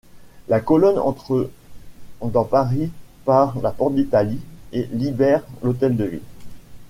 La 0.47 0.59
colonne 0.61 0.97
entre 0.97 1.51
dans 2.23 2.43
Paris 2.43 2.89
par 3.23 3.61
la 3.61 3.69
Porte 3.69 3.93
d'Italie, 3.93 4.39
et 4.71 4.87
libère 4.91 5.43
l'Hôtel 5.61 5.95
de 5.95 6.05
Ville. 6.05 6.23